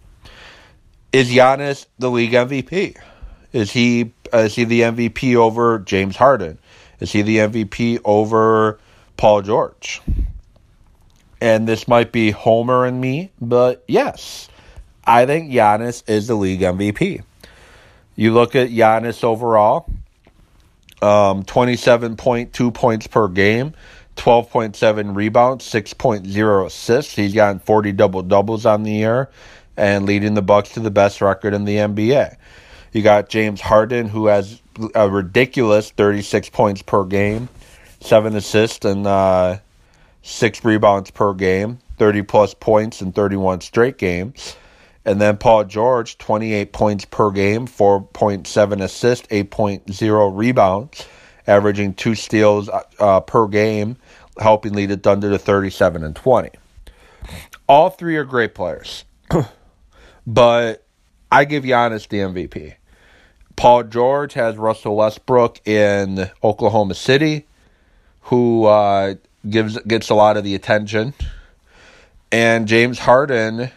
is 1.12 1.30
Giannis 1.30 1.86
the 1.98 2.10
league 2.10 2.32
MVP? 2.32 2.96
Is 3.52 3.72
he 3.72 4.12
uh, 4.32 4.38
is 4.38 4.54
he 4.54 4.64
the 4.64 4.82
MVP 4.82 5.34
over 5.36 5.78
James 5.80 6.16
Harden? 6.16 6.58
Is 7.00 7.12
he 7.12 7.22
the 7.22 7.38
MVP 7.38 8.00
over 8.04 8.78
Paul 9.16 9.42
George? 9.42 10.00
And 11.40 11.68
this 11.68 11.86
might 11.86 12.12
be 12.12 12.30
Homer 12.30 12.86
and 12.86 12.98
me, 12.98 13.30
but 13.40 13.84
yes, 13.86 14.48
I 15.04 15.26
think 15.26 15.52
Giannis 15.52 16.02
is 16.08 16.26
the 16.26 16.34
league 16.34 16.60
MVP. 16.60 17.22
You 18.14 18.32
look 18.32 18.56
at 18.56 18.70
Giannis 18.70 19.22
overall, 19.22 19.90
um, 21.02 21.42
27.2 21.44 22.72
points 22.72 23.06
per 23.06 23.28
game, 23.28 23.74
12.7 24.16 25.14
rebounds, 25.14 25.64
6.0 25.64 26.66
assists. 26.66 27.14
He's 27.14 27.34
gotten 27.34 27.58
40 27.58 27.92
double 27.92 28.22
doubles 28.22 28.66
on 28.66 28.82
the 28.82 28.92
year 28.92 29.30
and 29.76 30.06
leading 30.06 30.34
the 30.34 30.42
Bucks 30.42 30.70
to 30.70 30.80
the 30.80 30.90
best 30.90 31.20
record 31.20 31.54
in 31.54 31.64
the 31.64 31.76
NBA. 31.76 32.36
You 32.92 33.02
got 33.02 33.28
James 33.28 33.60
Harden, 33.60 34.08
who 34.08 34.26
has 34.26 34.62
a 34.94 35.08
ridiculous 35.08 35.90
36 35.90 36.48
points 36.50 36.82
per 36.82 37.04
game, 37.04 37.48
seven 38.00 38.34
assists, 38.36 38.84
and 38.84 39.06
uh, 39.06 39.58
six 40.22 40.64
rebounds 40.64 41.10
per 41.10 41.34
game, 41.34 41.78
30 41.98 42.22
plus 42.22 42.54
points 42.54 43.02
in 43.02 43.12
31 43.12 43.60
straight 43.60 43.98
games. 43.98 44.56
And 45.06 45.20
then 45.20 45.36
Paul 45.36 45.64
George, 45.64 46.18
28 46.18 46.72
points 46.72 47.04
per 47.04 47.30
game, 47.30 47.68
4.7 47.68 48.82
assists, 48.82 49.28
8.0 49.28 50.36
rebounds, 50.36 51.06
averaging 51.46 51.94
two 51.94 52.16
steals 52.16 52.68
uh, 52.98 53.20
per 53.20 53.46
game, 53.46 53.96
helping 54.36 54.72
lead 54.72 54.90
the 54.90 54.96
Thunder 54.96 55.30
to 55.30 55.38
37 55.38 56.02
and 56.02 56.16
20. 56.16 56.50
All 57.68 57.88
three 57.88 58.16
are 58.16 58.24
great 58.24 58.56
players, 58.56 59.04
but 60.26 60.84
I 61.30 61.44
give 61.44 61.62
Giannis 61.62 62.08
the 62.08 62.18
MVP. 62.18 62.74
Paul 63.54 63.84
George 63.84 64.34
has 64.34 64.56
Russell 64.56 64.96
Westbrook 64.96 65.66
in 65.66 66.30
Oklahoma 66.42 66.94
City, 66.94 67.46
who 68.22 68.64
uh, 68.64 69.14
gives 69.48 69.78
gets 69.82 70.10
a 70.10 70.14
lot 70.14 70.36
of 70.36 70.42
the 70.42 70.56
attention, 70.56 71.14
and 72.30 72.66
James 72.68 72.98
Harden 72.98 73.70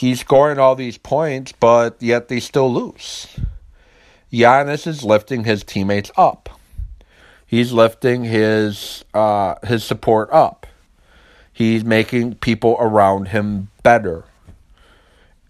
he's 0.00 0.20
scoring 0.20 0.58
all 0.58 0.74
these 0.74 0.96
points, 0.96 1.52
but 1.52 1.96
yet 2.00 2.28
they 2.28 2.40
still 2.40 2.72
lose. 2.72 3.26
Giannis 4.32 4.86
is 4.86 5.04
lifting 5.04 5.44
his 5.44 5.62
teammates 5.62 6.10
up. 6.16 6.48
He's 7.46 7.72
lifting 7.72 8.24
his 8.24 9.04
uh, 9.12 9.56
his 9.62 9.84
support 9.84 10.30
up. 10.32 10.66
He's 11.52 11.84
making 11.84 12.36
people 12.36 12.76
around 12.80 13.28
him 13.28 13.68
better. 13.82 14.24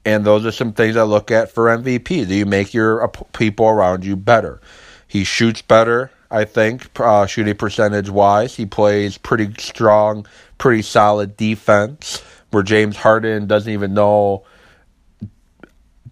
And 0.04 0.24
those 0.24 0.44
are 0.44 0.50
some 0.50 0.72
things 0.72 0.96
I 0.96 1.04
look 1.04 1.30
at 1.30 1.52
for 1.52 1.66
MVP. 1.66 2.26
Do 2.26 2.34
you 2.34 2.46
make 2.46 2.74
your 2.74 3.06
people 3.32 3.68
around 3.68 4.04
you 4.04 4.16
better? 4.16 4.60
He 5.06 5.22
shoots 5.22 5.62
better, 5.62 6.10
I 6.30 6.44
think, 6.44 6.98
uh, 6.98 7.26
shooting 7.26 7.54
percentage 7.54 8.10
wise. 8.10 8.56
He 8.56 8.66
plays 8.66 9.18
pretty 9.18 9.52
strong, 9.58 10.26
pretty 10.58 10.82
solid 10.82 11.36
defense 11.36 12.22
where 12.50 12.62
James 12.62 12.96
Harden 12.96 13.46
doesn't 13.46 13.72
even 13.72 13.94
know 13.94 14.44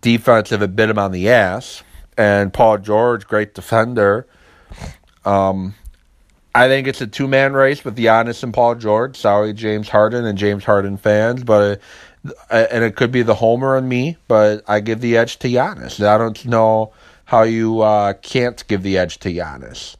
defense 0.00 0.52
if 0.52 0.62
it 0.62 0.76
bit 0.76 0.90
him 0.90 0.99
on 0.99 1.12
the 1.12 1.28
ass. 1.30 1.83
And 2.16 2.52
Paul 2.52 2.78
George, 2.78 3.26
great 3.26 3.54
defender. 3.54 4.26
Um, 5.25 5.75
I 6.54 6.68
think 6.68 6.88
it's 6.88 7.00
a 7.00 7.07
two 7.07 7.28
man 7.28 7.52
race 7.52 7.85
with 7.85 7.97
Giannis 7.97 8.42
and 8.42 8.52
Paul 8.52 8.75
George. 8.75 9.16
Sorry, 9.16 9.52
James 9.52 9.88
Harden 9.88 10.25
and 10.25 10.37
James 10.37 10.64
Harden 10.64 10.97
fans, 10.97 11.45
but 11.45 11.80
uh, 12.50 12.66
and 12.71 12.83
it 12.83 12.97
could 12.97 13.12
be 13.12 13.23
the 13.23 13.35
homer 13.35 13.76
and 13.76 13.88
me, 13.88 14.16
but 14.26 14.64
I 14.66 14.80
give 14.80 15.00
the 15.00 15.16
edge 15.16 15.38
to 15.40 15.49
Giannis. 15.49 16.04
I 16.04 16.18
don't 16.18 16.45
know 16.47 16.92
how 17.26 17.42
you 17.42 17.83
uh, 17.83 18.14
can't 18.14 18.66
give 18.66 18.83
the 18.83 18.99
edge 18.99 19.18
to 19.18 19.28
Giannis. 19.28 19.97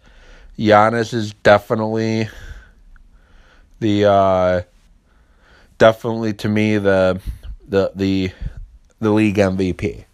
Giannis 0.59 1.15
is 1.15 1.33
definitely 1.35 2.29
the 3.81 4.07
uh, 4.07 4.63
definitely 5.79 6.35
to 6.35 6.49
me 6.49 6.79
the 6.79 7.21
the 7.67 7.93
the 7.95 8.33
the 9.01 9.11
league 9.11 9.37
MVP. 9.37 10.05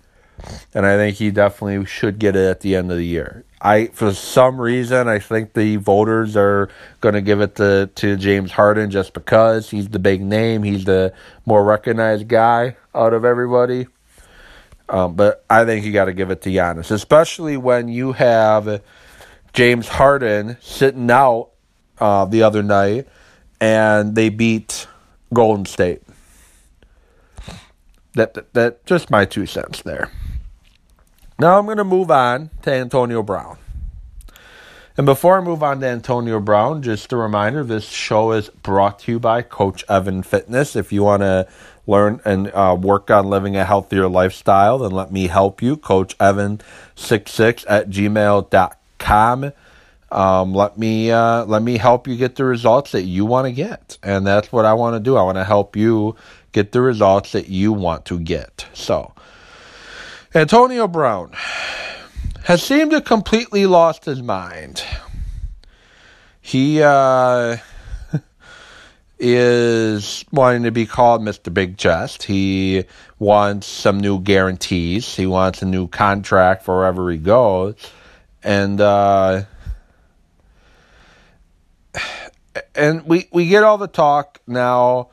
And 0.74 0.84
I 0.84 0.96
think 0.96 1.16
he 1.16 1.30
definitely 1.30 1.86
should 1.86 2.18
get 2.18 2.36
it 2.36 2.46
at 2.46 2.60
the 2.60 2.76
end 2.76 2.90
of 2.90 2.98
the 2.98 3.06
year. 3.06 3.44
I 3.60 3.86
for 3.86 4.12
some 4.12 4.60
reason 4.60 5.08
I 5.08 5.18
think 5.18 5.54
the 5.54 5.76
voters 5.76 6.36
are 6.36 6.68
going 7.00 7.14
to 7.14 7.22
give 7.22 7.40
it 7.40 7.56
to 7.56 7.90
to 7.94 8.16
James 8.16 8.52
Harden 8.52 8.90
just 8.90 9.14
because 9.14 9.70
he's 9.70 9.88
the 9.88 9.98
big 9.98 10.20
name, 10.20 10.62
he's 10.62 10.84
the 10.84 11.14
more 11.46 11.64
recognized 11.64 12.28
guy 12.28 12.76
out 12.94 13.14
of 13.14 13.24
everybody. 13.24 13.86
Um, 14.86 15.14
but 15.14 15.44
I 15.48 15.64
think 15.64 15.86
you 15.86 15.92
got 15.92 16.06
to 16.06 16.12
give 16.12 16.30
it 16.30 16.42
to 16.42 16.50
Giannis, 16.50 16.90
especially 16.90 17.56
when 17.56 17.88
you 17.88 18.12
have 18.12 18.82
James 19.54 19.88
Harden 19.88 20.58
sitting 20.60 21.10
out 21.10 21.50
uh, 21.98 22.26
the 22.26 22.42
other 22.42 22.62
night 22.62 23.08
and 23.60 24.14
they 24.14 24.28
beat 24.28 24.86
Golden 25.34 25.66
State. 25.66 26.02
That, 28.14 28.34
that, 28.34 28.54
that 28.54 28.86
just 28.86 29.10
my 29.10 29.24
two 29.24 29.46
cents 29.46 29.82
there. 29.82 30.10
Now 31.38 31.58
I'm 31.58 31.64
going 31.64 31.78
to 31.78 31.84
move 31.84 32.10
on 32.10 32.50
to 32.62 32.72
Antonio 32.72 33.22
Brown. 33.22 33.58
And 34.96 35.04
before 35.04 35.36
I 35.36 35.40
move 35.40 35.64
on 35.64 35.80
to 35.80 35.86
Antonio 35.88 36.38
Brown, 36.38 36.80
just 36.80 37.12
a 37.12 37.16
reminder 37.16 37.64
this 37.64 37.88
show 37.88 38.30
is 38.30 38.48
brought 38.48 39.00
to 39.00 39.12
you 39.12 39.18
by 39.18 39.42
Coach 39.42 39.84
Evan 39.88 40.22
Fitness. 40.22 40.76
If 40.76 40.92
you 40.92 41.02
want 41.02 41.22
to 41.22 41.48
learn 41.88 42.20
and 42.24 42.52
uh, 42.54 42.76
work 42.80 43.10
on 43.10 43.28
living 43.28 43.56
a 43.56 43.64
healthier 43.64 44.08
lifestyle, 44.08 44.78
then 44.78 44.92
let 44.92 45.10
me 45.10 45.26
help 45.26 45.60
you. 45.60 45.76
Coach 45.76 46.16
Evan66 46.18 47.64
at 47.68 47.90
gmail.com. 47.90 49.52
Um, 50.14 50.54
let 50.54 50.78
me 50.78 51.10
uh, 51.10 51.44
let 51.46 51.60
me 51.60 51.76
help 51.76 52.06
you 52.06 52.16
get 52.16 52.36
the 52.36 52.44
results 52.44 52.92
that 52.92 53.02
you 53.02 53.24
want 53.24 53.48
to 53.48 53.52
get, 53.52 53.98
and 54.00 54.24
that's 54.24 54.52
what 54.52 54.64
I 54.64 54.72
want 54.74 54.94
to 54.94 55.00
do. 55.00 55.16
I 55.16 55.22
want 55.24 55.38
to 55.38 55.44
help 55.44 55.74
you 55.74 56.14
get 56.52 56.70
the 56.70 56.80
results 56.80 57.32
that 57.32 57.48
you 57.48 57.72
want 57.72 58.04
to 58.04 58.20
get. 58.20 58.64
So, 58.74 59.12
Antonio 60.32 60.86
Brown 60.86 61.32
has 62.44 62.62
seemed 62.62 62.92
to 62.92 63.00
completely 63.00 63.66
lost 63.66 64.04
his 64.04 64.22
mind. 64.22 64.84
He 66.40 66.80
uh, 66.80 67.56
is 69.18 70.24
wanting 70.30 70.62
to 70.62 70.70
be 70.70 70.86
called 70.86 71.22
Mr. 71.22 71.52
Big 71.52 71.76
Chest. 71.76 72.22
He 72.22 72.84
wants 73.18 73.66
some 73.66 73.98
new 73.98 74.20
guarantees. 74.20 75.16
He 75.16 75.26
wants 75.26 75.60
a 75.60 75.66
new 75.66 75.88
contract 75.88 76.68
wherever 76.68 77.10
he 77.10 77.18
goes, 77.18 77.74
and. 78.44 78.80
Uh, 78.80 79.42
and 82.74 83.04
we 83.06 83.28
we 83.32 83.48
get 83.48 83.62
all 83.62 83.78
the 83.78 83.88
talk 83.88 84.40
now. 84.46 85.10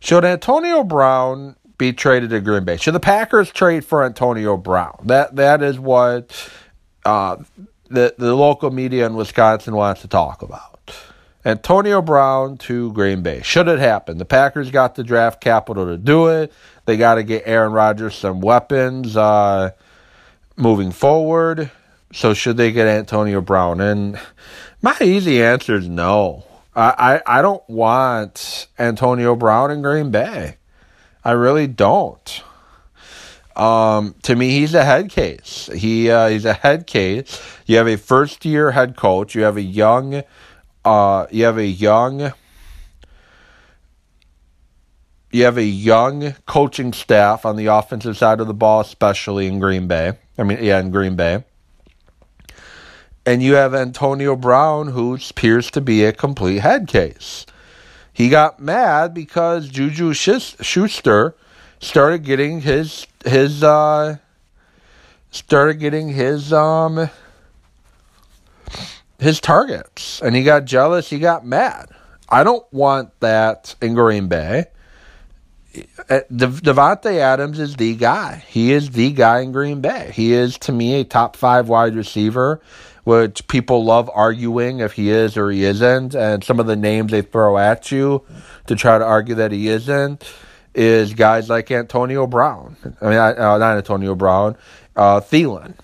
Should 0.00 0.24
Antonio 0.24 0.84
Brown 0.84 1.56
be 1.78 1.92
traded 1.92 2.30
to 2.30 2.40
Green 2.40 2.64
Bay? 2.64 2.76
Should 2.76 2.94
the 2.94 3.00
Packers 3.00 3.50
trade 3.50 3.84
for 3.84 4.04
Antonio 4.04 4.56
Brown? 4.56 4.98
That 5.04 5.36
that 5.36 5.62
is 5.62 5.78
what 5.78 6.50
uh, 7.04 7.36
the 7.88 8.14
the 8.18 8.34
local 8.34 8.70
media 8.70 9.06
in 9.06 9.14
Wisconsin 9.14 9.74
wants 9.74 10.02
to 10.02 10.08
talk 10.08 10.42
about. 10.42 10.70
Antonio 11.46 12.00
Brown 12.00 12.56
to 12.56 12.90
Green 12.92 13.22
Bay. 13.22 13.42
Should 13.42 13.68
it 13.68 13.78
happen? 13.78 14.16
The 14.16 14.24
Packers 14.24 14.70
got 14.70 14.94
the 14.94 15.04
draft 15.04 15.42
capital 15.42 15.84
to 15.86 15.98
do 15.98 16.28
it. 16.28 16.52
They 16.86 16.96
got 16.96 17.16
to 17.16 17.22
get 17.22 17.42
Aaron 17.44 17.72
Rodgers 17.72 18.14
some 18.14 18.40
weapons 18.40 19.14
uh, 19.14 19.72
moving 20.56 20.90
forward. 20.90 21.70
So 22.14 22.32
should 22.32 22.56
they 22.56 22.70
get 22.70 22.86
Antonio 22.86 23.40
Brown? 23.40 23.80
And 23.80 24.20
my 24.80 24.96
easy 25.00 25.42
answer 25.42 25.74
is 25.74 25.88
no. 25.88 26.44
I, 26.74 27.20
I, 27.26 27.38
I 27.38 27.42
don't 27.42 27.68
want 27.68 28.68
Antonio 28.78 29.34
Brown 29.34 29.72
in 29.72 29.82
Green 29.82 30.12
Bay. 30.12 30.56
I 31.24 31.32
really 31.32 31.66
don't. 31.66 32.42
Um, 33.56 34.14
to 34.22 34.36
me, 34.36 34.50
he's 34.50 34.74
a 34.74 34.84
head 34.84 35.10
case. 35.10 35.68
He 35.74 36.08
uh, 36.08 36.28
he's 36.28 36.44
a 36.44 36.54
head 36.54 36.86
case. 36.86 37.42
You 37.66 37.78
have 37.78 37.88
a 37.88 37.96
first 37.96 38.44
year 38.44 38.70
head 38.70 38.96
coach. 38.96 39.34
You 39.34 39.42
have 39.42 39.56
a 39.56 39.62
young, 39.62 40.22
uh, 40.84 41.26
you 41.32 41.44
have 41.44 41.58
a 41.58 41.66
young, 41.66 42.32
you 45.32 45.44
have 45.44 45.58
a 45.58 45.64
young 45.64 46.34
coaching 46.46 46.92
staff 46.92 47.44
on 47.44 47.56
the 47.56 47.66
offensive 47.66 48.16
side 48.16 48.40
of 48.40 48.46
the 48.46 48.54
ball, 48.54 48.80
especially 48.80 49.48
in 49.48 49.58
Green 49.58 49.88
Bay. 49.88 50.12
I 50.38 50.44
mean, 50.44 50.62
yeah, 50.62 50.78
in 50.78 50.92
Green 50.92 51.16
Bay. 51.16 51.44
And 53.26 53.42
you 53.42 53.54
have 53.54 53.74
Antonio 53.74 54.36
Brown, 54.36 54.88
who 54.88 55.14
appears 55.14 55.70
to 55.70 55.80
be 55.80 56.04
a 56.04 56.12
complete 56.12 56.58
head 56.58 56.88
case. 56.88 57.46
He 58.12 58.28
got 58.28 58.60
mad 58.60 59.12
because 59.14 59.68
Juju 59.68 60.12
Schuster 60.12 61.34
started 61.80 62.24
getting 62.24 62.60
his 62.60 63.06
his 63.24 63.62
uh 63.62 64.16
started 65.30 65.80
getting 65.80 66.08
his 66.10 66.52
um 66.52 67.10
his 69.18 69.40
targets 69.40 70.22
and 70.22 70.36
he 70.36 70.44
got 70.44 70.64
jealous, 70.64 71.10
he 71.10 71.18
got 71.18 71.44
mad. 71.44 71.88
I 72.28 72.44
don't 72.44 72.70
want 72.72 73.18
that 73.20 73.74
in 73.80 73.94
Green 73.94 74.28
Bay. 74.28 74.66
Uh, 76.08 76.20
Davante 76.30 77.18
Adams 77.18 77.58
is 77.58 77.76
the 77.76 77.96
guy. 77.96 78.44
He 78.46 78.72
is 78.72 78.90
the 78.90 79.10
guy 79.10 79.40
in 79.40 79.50
Green 79.50 79.80
Bay. 79.80 80.12
He 80.14 80.32
is 80.32 80.56
to 80.58 80.72
me 80.72 81.00
a 81.00 81.04
top 81.04 81.36
5 81.36 81.68
wide 81.68 81.96
receiver 81.96 82.60
which 83.04 83.46
people 83.48 83.84
love 83.84 84.10
arguing 84.14 84.80
if 84.80 84.94
he 84.94 85.10
is 85.10 85.36
or 85.36 85.50
he 85.50 85.64
isn't 85.64 86.14
and 86.14 86.42
some 86.42 86.58
of 86.58 86.66
the 86.66 86.76
names 86.76 87.12
they 87.12 87.22
throw 87.22 87.56
at 87.58 87.92
you 87.92 88.24
to 88.66 88.74
try 88.74 88.98
to 88.98 89.04
argue 89.04 89.34
that 89.34 89.52
he 89.52 89.68
isn't 89.68 90.24
is 90.74 91.14
guys 91.14 91.48
like 91.48 91.70
Antonio 91.70 92.26
Brown. 92.26 92.76
I 93.00 93.04
mean, 93.04 93.18
uh, 93.18 93.58
not 93.58 93.76
Antonio 93.76 94.14
Brown, 94.14 94.56
uh, 94.96 95.20
Thielen. 95.20 95.74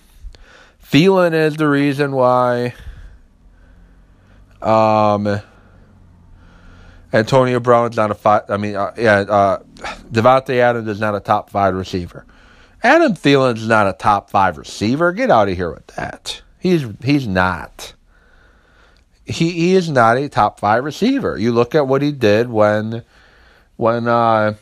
Thielen 0.83 1.33
is 1.33 1.55
the 1.55 1.69
reason 1.69 2.11
why 2.11 2.73
um, 4.61 5.41
Antonio 7.13 7.59
Brown's 7.59 7.95
not 7.95 8.11
a 8.11 8.15
five. 8.15 8.43
I 8.49 8.57
mean, 8.57 8.75
uh, 8.75 8.93
yeah, 8.97 9.19
uh, 9.19 9.63
Davante 10.11 10.55
Adams 10.57 10.87
is 10.87 10.99
not 10.99 11.15
a 11.15 11.19
top 11.19 11.49
five 11.49 11.73
receiver. 11.73 12.25
Adam 12.83 13.13
Thielen's 13.13 13.67
not 13.67 13.87
a 13.87 13.93
top 13.93 14.29
five 14.29 14.57
receiver. 14.57 15.13
Get 15.13 15.29
out 15.29 15.47
of 15.47 15.55
here 15.55 15.71
with 15.71 15.87
that. 15.87 16.41
He's 16.61 16.85
he's 17.03 17.27
not. 17.27 17.93
He 19.25 19.51
he 19.51 19.73
is 19.73 19.89
not 19.89 20.17
a 20.17 20.29
top 20.29 20.59
five 20.59 20.83
receiver. 20.83 21.37
You 21.37 21.51
look 21.51 21.73
at 21.73 21.87
what 21.87 22.03
he 22.03 22.11
did 22.11 22.49
when 22.49 23.03
when 23.77 24.07
uh, 24.07 24.53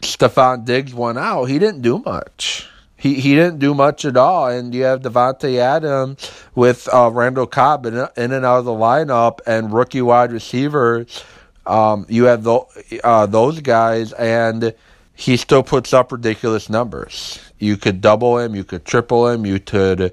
Stefon 0.00 0.64
Diggs 0.64 0.94
went 0.94 1.18
out, 1.18 1.46
he 1.46 1.58
didn't 1.58 1.82
do 1.82 1.98
much. 1.98 2.68
He 2.96 3.14
he 3.14 3.34
didn't 3.34 3.58
do 3.58 3.74
much 3.74 4.04
at 4.04 4.16
all. 4.16 4.46
And 4.46 4.72
you 4.72 4.84
have 4.84 5.02
Davante 5.02 5.58
Adams 5.58 6.30
with 6.54 6.88
uh, 6.92 7.10
Randall 7.12 7.48
Cobb 7.48 7.84
in, 7.84 7.94
in 8.16 8.30
and 8.30 8.46
out 8.46 8.60
of 8.60 8.64
the 8.64 8.70
lineup 8.70 9.40
and 9.44 9.72
rookie 9.72 10.02
wide 10.02 10.30
receivers. 10.30 11.24
Um, 11.66 12.06
you 12.08 12.24
have 12.24 12.44
the, 12.44 12.60
uh, 13.02 13.26
those 13.26 13.60
guys, 13.60 14.12
and 14.12 14.72
he 15.14 15.36
still 15.36 15.64
puts 15.64 15.92
up 15.92 16.12
ridiculous 16.12 16.70
numbers. 16.70 17.40
You 17.58 17.76
could 17.76 18.00
double 18.00 18.38
him, 18.38 18.54
you 18.54 18.64
could 18.64 18.84
triple 18.84 19.28
him, 19.28 19.46
you 19.46 19.58
could 19.60 20.12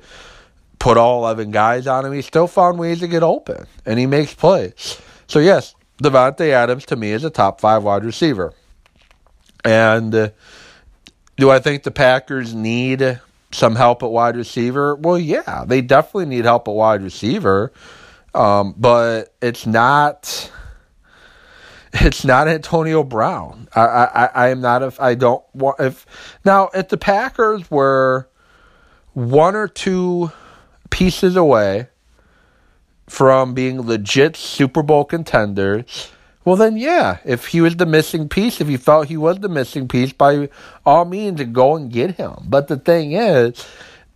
put 0.80 0.98
all 0.98 1.20
11 1.20 1.52
guys 1.52 1.88
on 1.88 2.06
him. 2.06 2.14
He 2.14 2.22
still 2.22 2.48
found 2.48 2.80
ways 2.80 3.00
to 3.02 3.08
get 3.08 3.22
open, 3.22 3.68
and 3.86 4.00
he 4.00 4.06
makes 4.06 4.34
plays. 4.34 5.00
So, 5.28 5.40
yes, 5.40 5.76
Davante 6.02 6.50
Adams 6.50 6.86
to 6.88 6.96
me 6.96 7.12
is 7.12 7.24
a 7.24 7.30
top 7.30 7.62
five 7.62 7.84
wide 7.84 8.04
receiver. 8.06 8.54
And 9.66 10.16
uh, 10.16 10.30
do 11.38 11.52
I 11.52 11.60
think 11.60 11.84
the 11.84 11.92
Packers 11.92 12.56
need 12.56 13.20
some 13.52 13.76
help 13.76 14.04
at 14.04 14.10
wide 14.10 14.38
receiver? 14.38 14.96
Well, 14.96 15.18
yeah, 15.18 15.66
they 15.68 15.82
definitely 15.82 16.28
need 16.28 16.46
help 16.46 16.68
at 16.68 16.74
wide 16.74 17.04
receiver. 17.04 17.72
Um, 18.34 18.76
but 18.78 19.34
it's 19.42 19.66
not 19.66 20.52
it's 21.94 22.24
not 22.24 22.48
Antonio 22.48 23.04
Brown. 23.04 23.68
I, 23.76 23.82
I, 23.82 24.30
I 24.34 24.48
am 24.50 24.62
not 24.62 24.84
if 24.84 25.00
I 25.00 25.16
don't 25.16 25.44
want 25.54 25.80
if 25.80 26.06
now 26.46 26.70
if 26.74 26.90
the 26.90 26.98
Packers 26.98 27.70
were 27.70 28.30
one 29.14 29.56
or 29.56 29.68
two 29.68 30.32
pieces 31.00 31.36
away 31.36 31.88
from 33.08 33.54
being 33.54 33.82
legit 33.82 34.36
Super 34.36 34.84
Bowl 34.84 35.06
contenders 35.06 36.12
well, 36.46 36.56
then, 36.56 36.78
yeah, 36.78 37.18
if 37.26 37.48
he 37.48 37.62
was 37.62 37.76
the 37.76 37.86
missing 37.86 38.30
piece, 38.30 38.62
if 38.62 38.70
you 38.70 38.78
felt 38.78 39.08
he 39.08 39.18
was 39.18 39.38
the 39.40 39.50
missing 39.50 39.88
piece, 39.88 40.14
by 40.14 40.50
all 40.86 41.06
means, 41.06 41.44
go 41.44 41.76
and 41.76 41.92
get 41.92 42.16
him. 42.16 42.46
But 42.46 42.68
the 42.70 42.78
thing 42.78 43.12
is, 43.12 43.68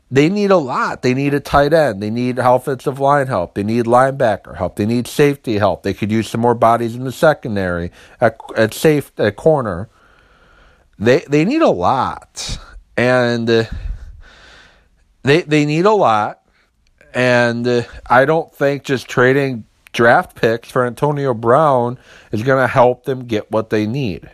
they 0.09 0.29
need 0.29 0.49
a 0.49 0.57
lot. 0.57 1.01
They 1.01 1.13
need 1.13 1.33
a 1.33 1.39
tight 1.39 1.73
end. 1.73 2.01
They 2.01 2.09
need 2.09 2.39
offensive 2.39 2.99
line 2.99 3.27
help. 3.27 3.55
They 3.55 3.63
need 3.63 3.85
linebacker 3.85 4.57
help. 4.57 4.77
They 4.77 4.85
need 4.85 5.05
safety 5.07 5.57
help. 5.57 5.83
They 5.83 5.93
could 5.93 6.11
use 6.11 6.29
some 6.29 6.41
more 6.41 6.55
bodies 6.55 6.95
in 6.95 7.03
the 7.03 7.11
secondary 7.11 7.91
at, 8.21 8.39
at 8.55 8.73
safe 8.73 9.11
at 9.17 9.35
corner. 9.35 9.89
They 10.97 11.25
they 11.27 11.43
need 11.43 11.63
a 11.63 11.69
lot, 11.69 12.57
and 12.95 13.49
uh, 13.49 13.65
they 15.23 15.41
they 15.41 15.65
need 15.65 15.85
a 15.85 15.91
lot. 15.91 16.42
And 17.13 17.67
uh, 17.67 17.83
I 18.09 18.25
don't 18.25 18.53
think 18.53 18.83
just 18.83 19.07
trading 19.07 19.65
draft 19.91 20.35
picks 20.35 20.69
for 20.69 20.85
Antonio 20.85 21.33
Brown 21.33 21.97
is 22.31 22.43
going 22.43 22.61
to 22.61 22.67
help 22.67 23.05
them 23.05 23.25
get 23.25 23.51
what 23.51 23.69
they 23.69 23.85
need. 23.85 24.29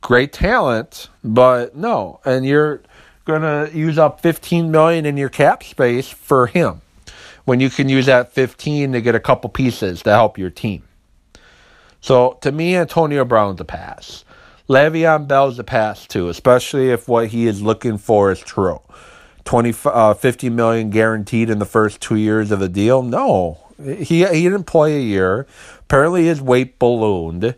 Great 0.00 0.32
talent, 0.32 1.08
but 1.22 1.76
no. 1.76 2.20
And 2.24 2.46
you're 2.46 2.82
going 3.24 3.42
to 3.42 3.76
use 3.76 3.98
up 3.98 4.20
15 4.20 4.70
million 4.70 5.04
in 5.04 5.16
your 5.16 5.28
cap 5.28 5.62
space 5.62 6.08
for 6.08 6.46
him 6.46 6.80
when 7.44 7.60
you 7.60 7.68
can 7.68 7.88
use 7.88 8.06
that 8.06 8.32
15 8.32 8.92
to 8.92 9.00
get 9.00 9.14
a 9.14 9.20
couple 9.20 9.50
pieces 9.50 10.02
to 10.02 10.10
help 10.10 10.38
your 10.38 10.50
team. 10.50 10.84
So 12.00 12.38
to 12.40 12.52
me, 12.52 12.76
Antonio 12.76 13.24
Brown's 13.24 13.60
a 13.60 13.64
pass. 13.64 14.24
Le'Veon 14.68 15.26
Bell's 15.26 15.58
a 15.58 15.64
pass 15.64 16.06
too, 16.06 16.28
especially 16.28 16.90
if 16.90 17.08
what 17.08 17.28
he 17.28 17.46
is 17.46 17.60
looking 17.60 17.98
for 17.98 18.30
is 18.30 18.38
true. 18.38 18.80
20, 19.44 19.74
uh, 19.84 20.14
50 20.14 20.50
million 20.50 20.90
guaranteed 20.90 21.50
in 21.50 21.58
the 21.58 21.64
first 21.64 22.00
two 22.00 22.16
years 22.16 22.50
of 22.50 22.60
the 22.60 22.68
deal? 22.68 23.02
No, 23.02 23.58
he 23.82 24.24
he 24.26 24.42
didn't 24.42 24.64
play 24.64 24.96
a 24.96 25.00
year. 25.00 25.46
Apparently, 25.80 26.26
his 26.26 26.40
weight 26.40 26.78
ballooned. 26.78 27.54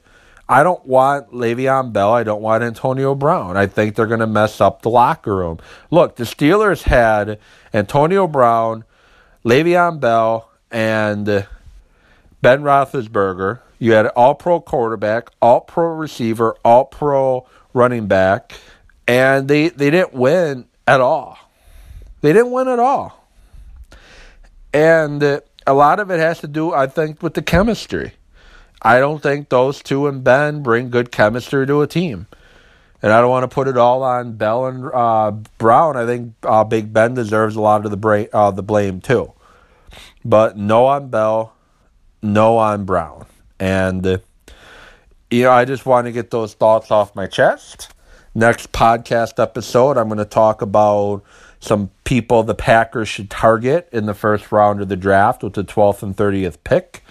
I 0.48 0.62
don't 0.62 0.84
want 0.84 1.32
Le'Veon 1.32 1.92
Bell. 1.92 2.12
I 2.12 2.24
don't 2.24 2.42
want 2.42 2.62
Antonio 2.62 3.14
Brown. 3.14 3.56
I 3.56 3.66
think 3.66 3.94
they're 3.94 4.06
going 4.06 4.20
to 4.20 4.26
mess 4.26 4.60
up 4.60 4.82
the 4.82 4.90
locker 4.90 5.34
room. 5.34 5.58
Look, 5.90 6.16
the 6.16 6.24
Steelers 6.24 6.82
had 6.82 7.38
Antonio 7.72 8.26
Brown, 8.26 8.84
Le'Veon 9.44 9.98
Bell, 9.98 10.50
and 10.70 11.24
Ben 11.24 12.62
Roethlisberger. 12.62 13.60
You 13.78 13.92
had 13.92 14.08
all 14.08 14.34
pro 14.34 14.60
quarterback, 14.60 15.30
all 15.40 15.60
pro 15.60 15.86
receiver, 15.86 16.54
all 16.64 16.84
pro 16.84 17.46
running 17.72 18.06
back, 18.06 18.52
and 19.08 19.48
they, 19.48 19.70
they 19.70 19.90
didn't 19.90 20.12
win 20.12 20.66
at 20.86 21.00
all. 21.00 21.38
They 22.22 22.32
didn't 22.32 22.52
win 22.52 22.68
at 22.68 22.78
all. 22.78 23.28
And 24.72 25.22
a 25.22 25.74
lot 25.74 26.00
of 26.00 26.10
it 26.10 26.18
has 26.18 26.40
to 26.40 26.48
do, 26.48 26.72
I 26.72 26.86
think, 26.86 27.22
with 27.22 27.34
the 27.34 27.42
chemistry. 27.42 28.14
I 28.80 28.98
don't 28.98 29.22
think 29.22 29.48
those 29.48 29.82
two 29.82 30.06
and 30.06 30.24
Ben 30.24 30.62
bring 30.62 30.90
good 30.90 31.12
chemistry 31.12 31.66
to 31.66 31.82
a 31.82 31.86
team. 31.86 32.26
And 33.02 33.12
I 33.12 33.20
don't 33.20 33.30
want 33.30 33.42
to 33.42 33.52
put 33.54 33.68
it 33.68 33.76
all 33.76 34.02
on 34.02 34.34
Bell 34.34 34.66
and 34.66 34.90
uh, 34.92 35.32
Brown. 35.58 35.96
I 35.96 36.06
think 36.06 36.34
uh, 36.44 36.64
Big 36.64 36.92
Ben 36.92 37.14
deserves 37.14 37.56
a 37.56 37.60
lot 37.60 37.84
of 37.84 37.90
the, 37.90 37.96
bra- 37.96 38.26
uh, 38.32 38.50
the 38.52 38.62
blame 38.62 39.00
too. 39.00 39.32
But 40.24 40.56
no 40.56 40.86
on 40.86 41.08
Bell, 41.08 41.52
no 42.22 42.58
on 42.58 42.84
Brown. 42.84 43.26
And, 43.58 44.06
uh, 44.06 44.18
you 45.30 45.42
know, 45.42 45.50
I 45.50 45.64
just 45.64 45.84
want 45.84 46.06
to 46.06 46.12
get 46.12 46.30
those 46.30 46.54
thoughts 46.54 46.90
off 46.90 47.14
my 47.16 47.26
chest. 47.26 47.92
Next 48.34 48.72
podcast 48.72 49.42
episode, 49.42 49.98
I'm 49.98 50.08
going 50.08 50.18
to 50.18 50.24
talk 50.24 50.62
about 50.62 51.22
some 51.62 51.90
people 52.02 52.42
the 52.42 52.56
Packers 52.56 53.08
should 53.08 53.30
target 53.30 53.88
in 53.92 54.06
the 54.06 54.14
first 54.14 54.50
round 54.50 54.80
of 54.80 54.88
the 54.88 54.96
draft 54.96 55.44
with 55.44 55.52
the 55.52 55.62
12th 55.62 56.02
and 56.02 56.16
30th 56.16 56.56
pick. 56.64 57.04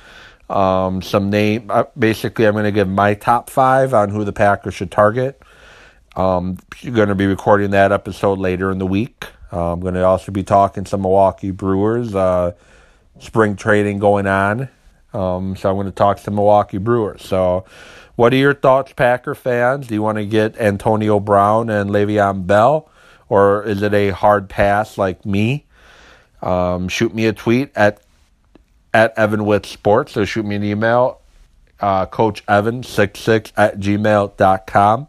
Um, 0.49 1.01
some 1.01 1.29
name, 1.29 1.71
uh, 1.71 1.85
basically, 1.97 2.45
I'm 2.45 2.51
going 2.51 2.65
to 2.65 2.71
give 2.73 2.89
my 2.89 3.13
top 3.13 3.49
five 3.49 3.93
on 3.93 4.09
who 4.09 4.25
the 4.25 4.33
Packers 4.33 4.73
should 4.73 4.91
target. 4.91 5.41
Um, 6.17 6.57
you're 6.81 6.93
going 6.93 7.07
to 7.07 7.15
be 7.15 7.27
recording 7.27 7.71
that 7.71 7.93
episode 7.93 8.39
later 8.39 8.69
in 8.71 8.77
the 8.77 8.85
week. 8.85 9.25
Uh, 9.53 9.71
I'm 9.71 9.79
going 9.79 9.93
to 9.93 10.03
also 10.03 10.33
be 10.33 10.43
talking 10.43 10.85
some 10.85 11.03
Milwaukee 11.03 11.51
Brewers. 11.51 12.13
Uh, 12.13 12.51
spring 13.19 13.55
trading 13.55 13.99
going 13.99 14.27
on. 14.27 14.67
Um, 15.13 15.55
so 15.55 15.69
I'm 15.69 15.77
going 15.77 15.85
to 15.85 15.93
talk 15.93 16.19
to 16.23 16.31
Milwaukee 16.31 16.77
Brewers. 16.77 17.23
So, 17.23 17.63
what 18.17 18.33
are 18.33 18.37
your 18.37 18.53
thoughts, 18.53 18.91
Packer 18.91 19.33
fans? 19.33 19.87
Do 19.87 19.93
you 19.93 20.01
want 20.01 20.17
to 20.17 20.25
get 20.25 20.57
Antonio 20.57 21.21
Brown 21.21 21.69
and 21.69 21.89
Le'Veon 21.89 22.45
Bell? 22.45 22.89
Or 23.31 23.63
is 23.63 23.81
it 23.81 23.93
a 23.93 24.09
hard 24.09 24.49
pass 24.49 24.97
like 24.97 25.25
me? 25.25 25.63
Um, 26.41 26.89
shoot 26.89 27.15
me 27.15 27.27
a 27.27 27.33
tweet 27.33 27.71
at 27.77 28.01
at 28.93 29.17
Evan 29.17 29.45
Witt 29.45 29.65
Sports, 29.65 30.17
or 30.17 30.25
shoot 30.25 30.45
me 30.45 30.57
an 30.57 30.65
email 30.65 31.21
uh, 31.79 32.07
Coach 32.07 32.45
Evan66 32.45 33.53
at 33.55 33.79
gmail.com. 33.79 35.07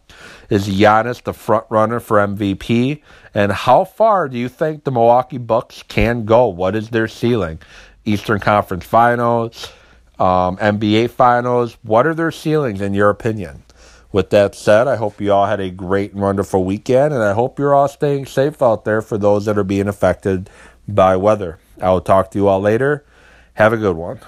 Is 0.50 0.68
Giannis 0.68 1.20
the 1.20 1.32
front 1.32 1.66
runner 1.68 1.98
for 1.98 2.18
MVP? 2.18 3.02
And 3.34 3.50
how 3.50 3.84
far 3.84 4.28
do 4.28 4.38
you 4.38 4.48
think 4.48 4.84
the 4.84 4.92
Milwaukee 4.92 5.38
Bucks 5.38 5.82
can 5.82 6.24
go? 6.24 6.46
What 6.46 6.76
is 6.76 6.90
their 6.90 7.08
ceiling? 7.08 7.58
Eastern 8.04 8.38
Conference 8.38 8.84
Finals, 8.84 9.72
um, 10.20 10.58
NBA 10.58 11.10
Finals. 11.10 11.76
What 11.82 12.06
are 12.06 12.14
their 12.14 12.30
ceilings 12.30 12.80
in 12.80 12.94
your 12.94 13.10
opinion? 13.10 13.64
With 14.12 14.28
that 14.30 14.54
said, 14.54 14.88
I 14.88 14.96
hope 14.96 15.20
you 15.20 15.32
all 15.32 15.46
had 15.46 15.60
a 15.60 15.70
great 15.70 16.12
and 16.12 16.20
wonderful 16.20 16.64
weekend, 16.64 17.14
and 17.14 17.22
I 17.22 17.32
hope 17.32 17.58
you're 17.58 17.74
all 17.74 17.88
staying 17.88 18.26
safe 18.26 18.60
out 18.60 18.84
there 18.84 19.00
for 19.00 19.16
those 19.16 19.46
that 19.46 19.56
are 19.56 19.64
being 19.64 19.88
affected 19.88 20.50
by 20.86 21.16
weather. 21.16 21.58
I 21.80 21.90
will 21.90 22.02
talk 22.02 22.30
to 22.32 22.38
you 22.38 22.46
all 22.46 22.60
later. 22.60 23.04
Have 23.54 23.72
a 23.72 23.78
good 23.78 23.96
one. 23.96 24.20